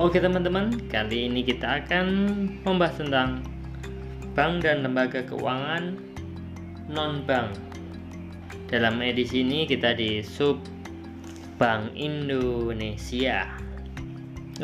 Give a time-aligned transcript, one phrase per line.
[0.00, 2.08] Oke teman-teman, kali ini kita akan
[2.64, 3.44] membahas tentang
[4.32, 6.00] bank dan lembaga keuangan
[6.88, 7.52] non-bank.
[8.72, 10.64] Dalam edisi ini kita di sub
[11.60, 13.44] Bank Indonesia.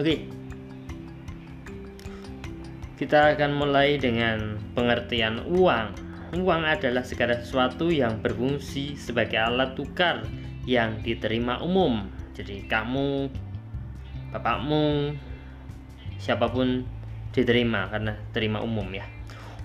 [0.00, 0.24] Oke.
[2.96, 5.92] Kita akan mulai dengan pengertian uang.
[6.40, 10.24] Uang adalah segala sesuatu yang berfungsi sebagai alat tukar
[10.64, 12.08] yang diterima umum.
[12.32, 13.28] Jadi kamu
[14.34, 15.14] bapakmu
[16.18, 16.84] siapa pun
[17.32, 19.06] diterima karena terima umum ya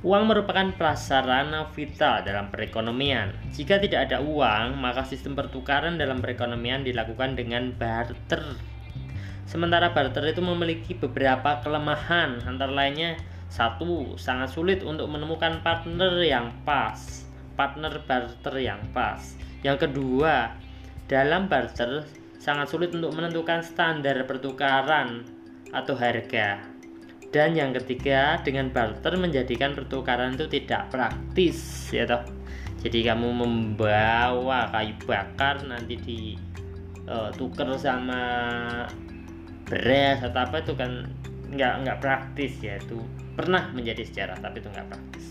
[0.04, 3.32] Uang merupakan prasarana vital dalam perekonomian.
[3.56, 8.60] Jika tidak ada uang, maka sistem pertukaran dalam perekonomian dilakukan dengan barter.
[9.48, 13.16] Sementara barter itu memiliki beberapa kelemahan, antara lainnya
[13.48, 17.24] satu, sangat sulit untuk menemukan partner yang pas,
[17.56, 19.24] partner barter yang pas.
[19.64, 20.52] Yang kedua,
[21.08, 22.04] dalam barter
[22.44, 25.24] sangat sulit untuk menentukan standar pertukaran
[25.72, 26.60] atau harga.
[27.32, 32.22] Dan yang ketiga, dengan barter menjadikan pertukaran itu tidak praktis, ya toh.
[32.84, 36.20] Jadi kamu membawa kayu bakar nanti di
[37.08, 38.22] uh, tuker sama
[39.64, 41.08] beras atau apa itu kan
[41.48, 43.00] nggak nggak praktis ya itu
[43.40, 45.26] pernah menjadi sejarah tapi itu nggak praktis.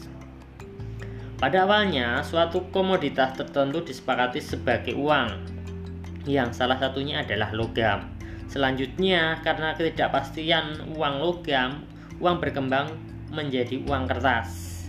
[1.36, 5.61] Pada awalnya, suatu komoditas tertentu disepakati sebagai uang
[6.26, 8.10] yang salah satunya adalah logam.
[8.52, 11.88] Selanjutnya, karena ketidakpastian uang logam,
[12.20, 12.92] uang berkembang
[13.32, 14.84] menjadi uang kertas.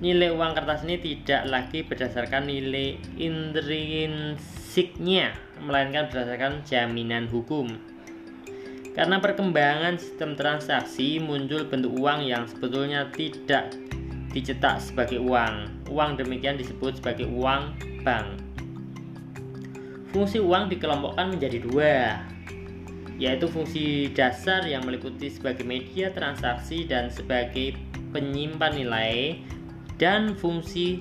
[0.00, 7.90] Nilai uang kertas ini tidak lagi berdasarkan nilai intrinsiknya, melainkan berdasarkan jaminan hukum.
[8.90, 13.70] Karena perkembangan sistem transaksi, muncul bentuk uang yang sebetulnya tidak
[14.34, 15.86] dicetak sebagai uang.
[15.88, 18.49] Uang demikian disebut sebagai uang bank.
[20.10, 22.18] Fungsi uang dikelompokkan menjadi dua,
[23.14, 27.78] yaitu fungsi dasar yang meliputi sebagai media transaksi dan sebagai
[28.10, 29.38] penyimpan nilai,
[30.02, 30.98] dan fungsi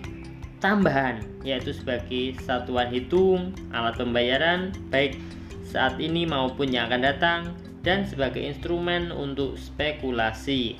[0.62, 5.18] tambahan, yaitu sebagai satuan hitung, alat pembayaran, baik
[5.66, 7.42] saat ini maupun yang akan datang,
[7.82, 10.78] dan sebagai instrumen untuk spekulasi.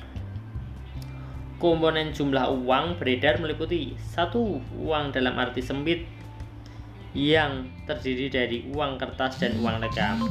[1.58, 6.04] Komponen jumlah uang beredar meliputi satu uang dalam arti sempit
[7.16, 10.30] yang terdiri dari uang kertas dan uang legam.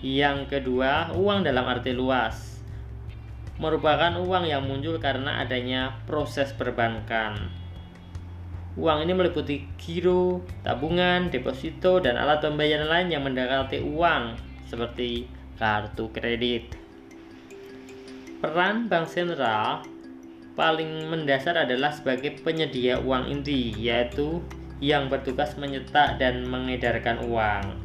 [0.00, 2.50] Yang kedua, uang dalam arti luas
[3.60, 7.52] merupakan uang yang muncul karena adanya proses perbankan.
[8.80, 15.28] Uang ini meliputi giro, tabungan, deposito, dan alat pembayaran lain yang mendekati uang seperti
[15.60, 16.72] kartu kredit.
[18.40, 19.84] Peran bank sentral
[20.56, 24.40] paling mendasar adalah sebagai penyedia uang inti, yaitu
[24.80, 27.76] yang bertugas menyetak dan mengedarkan uang.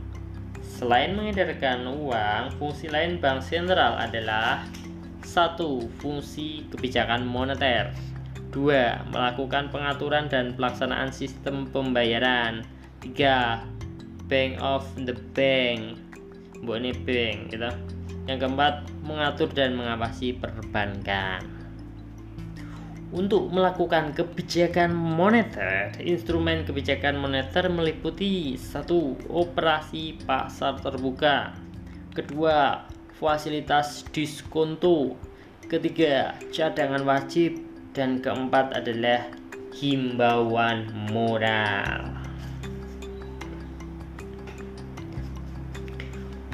[0.63, 4.63] Selain mengedarkan uang, fungsi lain bank sentral adalah
[5.23, 7.91] satu, fungsi kebijakan moneter.
[8.51, 12.63] Dua, melakukan pengaturan dan pelaksanaan sistem pembayaran.
[13.03, 13.59] Tiga,
[14.31, 15.99] bank of the bank.
[16.63, 17.71] Bone bank gitu.
[18.25, 21.43] Yang keempat, mengatur dan mengawasi perbankan.
[23.15, 31.55] Untuk melakukan kebijakan moneter, instrumen kebijakan moneter meliputi satu operasi pasar terbuka,
[32.11, 32.83] kedua
[33.15, 35.15] fasilitas diskonto,
[35.71, 37.55] ketiga cadangan wajib,
[37.95, 39.31] dan keempat adalah
[39.79, 42.11] himbauan moral.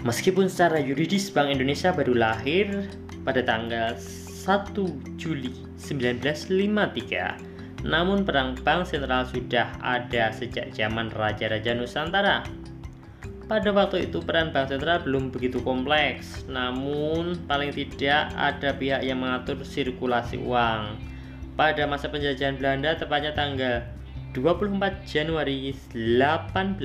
[0.05, 2.85] Meskipun secara yuridis Bank Indonesia baru lahir
[3.25, 3.97] pada tanggal
[4.41, 4.74] 1
[5.22, 7.85] Juli 1953.
[7.85, 12.41] Namun perang bank sentral sudah ada sejak zaman Raja-Raja Nusantara.
[13.46, 19.22] Pada waktu itu peran bank sentral belum begitu kompleks, namun paling tidak ada pihak yang
[19.22, 20.97] mengatur sirkulasi uang.
[21.53, 23.85] Pada masa penjajahan Belanda tepatnya tanggal
[24.34, 26.79] 24 Januari 1828,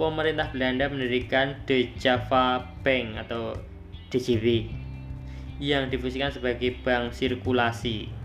[0.00, 3.60] pemerintah Belanda mendirikan De Java Bank atau
[4.08, 4.81] DJB
[5.60, 8.22] yang difusikan sebagai bank sirkulasi.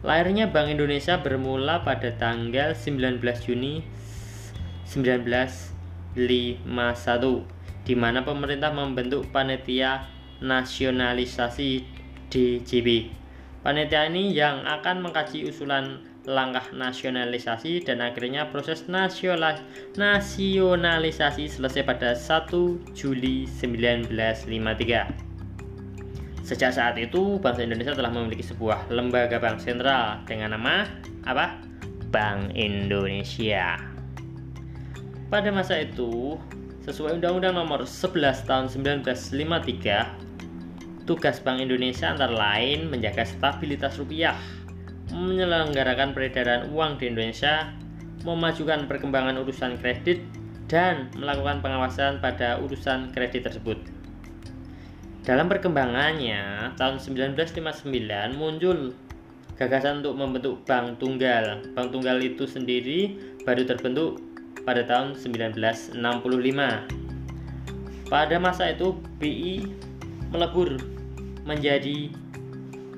[0.00, 3.84] Lahirnya Bank Indonesia bermula pada tanggal 19 Juni
[4.88, 6.64] 1951
[7.84, 10.08] di mana pemerintah membentuk panitia
[10.40, 11.84] nasionalisasi
[12.32, 13.12] DJB.
[13.60, 22.96] Panitia ini yang akan mengkaji usulan langkah nasionalisasi dan akhirnya proses nasionalisasi selesai pada 1
[22.96, 25.29] Juli 1953.
[26.50, 30.82] Sejak saat itu, bangsa Indonesia telah memiliki sebuah lembaga bank sentral dengan nama
[31.22, 31.62] apa?
[32.10, 33.78] Bank Indonesia.
[35.30, 36.34] Pada masa itu,
[36.82, 44.34] Sesuai Undang-Undang Nomor 11 Tahun 1953, tugas Bank Indonesia antara lain menjaga stabilitas rupiah,
[45.14, 47.70] menyelenggarakan peredaran uang di Indonesia,
[48.26, 50.18] memajukan perkembangan urusan kredit,
[50.66, 53.99] dan melakukan pengawasan pada urusan kredit tersebut.
[55.30, 57.86] Dalam perkembangannya, tahun 1959
[58.34, 58.90] muncul
[59.54, 61.62] gagasan untuk membentuk bank tunggal.
[61.70, 63.14] Bank tunggal itu sendiri
[63.46, 64.18] baru terbentuk
[64.66, 65.94] pada tahun 1965.
[68.10, 69.70] Pada masa itu BI
[70.34, 70.82] melebur
[71.46, 72.10] menjadi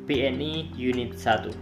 [0.08, 1.52] BNI Unit 1.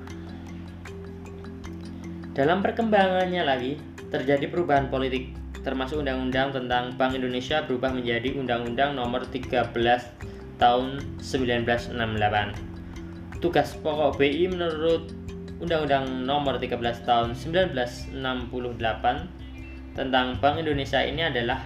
[2.31, 3.75] Dalam perkembangannya lagi
[4.07, 5.35] terjadi perubahan politik
[5.67, 10.31] termasuk undang-undang tentang Bank Indonesia berubah menjadi Undang-Undang Nomor 13
[10.61, 12.71] tahun 1968
[13.41, 15.17] tugas pokok BI menurut
[15.61, 18.17] Undang-Undang Nomor 13 Tahun 1968
[19.97, 21.65] tentang Bank Indonesia ini adalah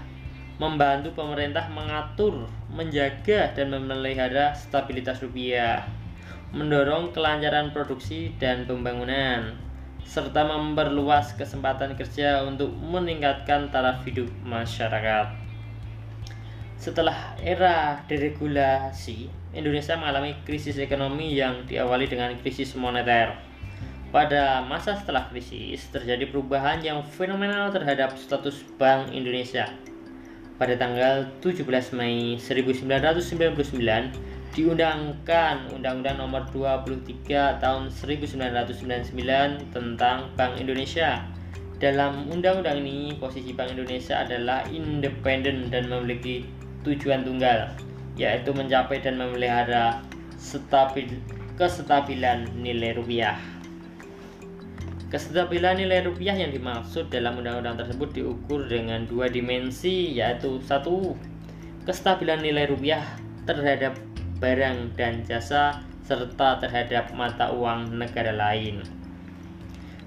[0.58, 5.82] membantu pemerintah mengatur, menjaga dan memelihara stabilitas rupiah,
[6.54, 9.58] mendorong kelancaran produksi dan pembangunan,
[10.06, 15.43] serta memperluas kesempatan kerja untuk meningkatkan taraf hidup masyarakat.
[16.74, 23.38] Setelah era deregulasi, Indonesia mengalami krisis ekonomi yang diawali dengan krisis moneter.
[24.10, 29.66] Pada masa setelah krisis, terjadi perubahan yang fenomenal terhadap status Bank Indonesia.
[30.54, 31.66] Pada tanggal 17
[31.98, 34.14] Mei 1999,
[34.54, 41.26] diundangkan Undang-Undang Nomor 23 Tahun 1999 tentang Bank Indonesia.
[41.82, 46.46] Dalam undang-undang ini, posisi Bank Indonesia adalah independen dan memiliki
[46.84, 47.72] tujuan tunggal
[48.14, 49.98] yaitu mencapai dan memelihara
[50.38, 51.18] stabil,
[51.58, 53.40] kestabilan nilai rupiah.
[55.10, 61.14] Kestabilan nilai rupiah yang dimaksud dalam undang-undang tersebut diukur dengan dua dimensi yaitu satu
[61.86, 63.02] kestabilan nilai rupiah
[63.46, 63.94] terhadap
[64.42, 68.82] barang dan jasa serta terhadap mata uang negara lain.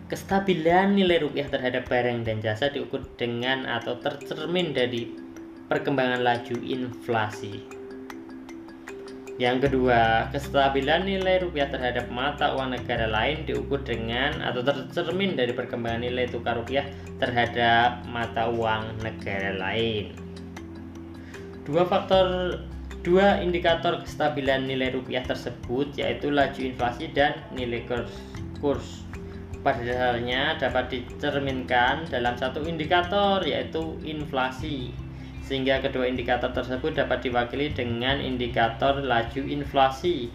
[0.07, 5.26] Kestabilan nilai rupiah terhadap barang dan jasa diukur dengan atau tercermin dari
[5.67, 7.77] perkembangan laju inflasi.
[9.37, 15.53] Yang kedua, kestabilan nilai rupiah terhadap mata uang negara lain diukur dengan atau tercermin dari
[15.53, 16.89] perkembangan nilai tukar rupiah
[17.21, 20.17] terhadap mata uang negara lain.
[21.69, 22.57] Dua faktor
[23.05, 28.09] dua indikator kestabilan nilai rupiah tersebut yaitu laju inflasi dan nilai kurs.
[28.57, 29.05] kurs.
[29.61, 34.97] Pada dasarnya dapat dicerminkan dalam satu indikator yaitu inflasi
[35.47, 40.27] sehingga kedua indikator tersebut dapat diwakili dengan indikator laju inflasi.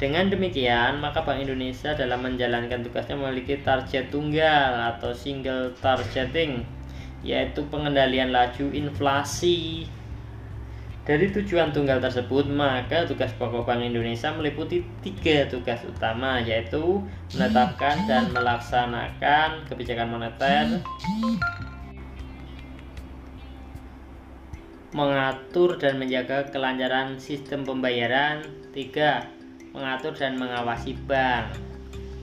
[0.00, 6.66] Dengan demikian, maka Bank Indonesia dalam menjalankan tugasnya memiliki target tunggal atau single targeting,
[7.22, 9.86] yaitu pengendalian laju inflasi.
[11.04, 16.98] Dari tujuan tunggal tersebut, maka tugas pokok Bank Indonesia meliputi tiga tugas utama, yaitu
[17.36, 20.80] menetapkan dan melaksanakan kebijakan moneter,
[24.94, 28.46] mengatur dan menjaga kelancaran sistem pembayaran.
[28.70, 29.74] 3.
[29.74, 31.58] Mengatur dan mengawasi bank.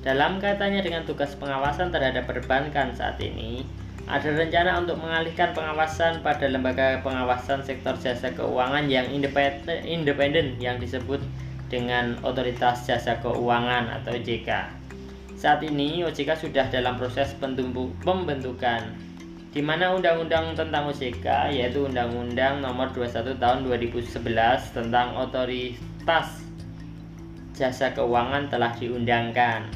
[0.08, 3.68] Dalam kaitannya dengan tugas pengawasan terhadap perbankan saat ini,
[4.08, 11.20] ada rencana untuk mengalihkan pengawasan pada lembaga pengawasan sektor jasa keuangan yang independen yang disebut
[11.68, 14.50] dengan Otoritas Jasa Keuangan atau OJK.
[15.36, 18.82] Saat ini OJK sudah dalam proses pembentukan
[19.51, 24.24] di mana undang-undang tentang OJK yaitu Undang-Undang Nomor 21 Tahun 2011
[24.72, 26.48] tentang Otoritas
[27.51, 29.67] Jasa Keuangan telah diundangkan.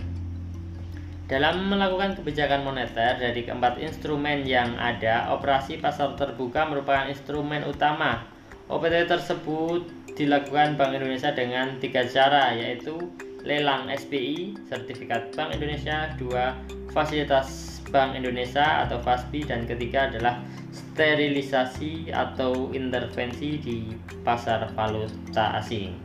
[1.27, 8.24] Dalam melakukan kebijakan moneter dari keempat instrumen yang ada, operasi pasar terbuka merupakan instrumen utama.
[8.70, 13.10] OPT tersebut dilakukan Bank Indonesia dengan tiga cara, yaitu
[13.41, 16.53] lelang SBI, sertifikat Bank Indonesia, dua
[16.94, 23.77] fasilitas Bank Indonesia atau FASBI dan ketiga adalah sterilisasi atau intervensi di
[24.24, 25.96] pasar valuta asing.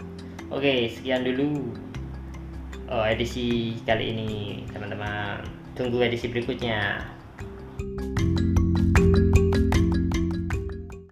[0.50, 1.70] Oke, sekian dulu
[2.90, 4.30] oh, edisi kali ini,
[4.74, 5.46] teman-teman.
[5.78, 6.98] Tunggu edisi berikutnya.